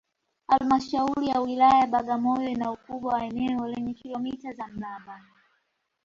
Halmashauri 0.47 1.27
ya 1.27 1.39
Wilaya 1.41 1.79
ya 1.79 1.87
Bagamoyo 1.87 2.49
ina 2.49 2.71
ukubwa 2.71 3.13
wa 3.13 3.23
eneo 3.25 3.67
lenye 3.67 3.93
kilometa 3.93 4.53
za 4.53 4.67
mraba 4.67 5.21